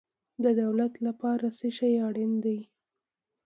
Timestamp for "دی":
2.43-2.59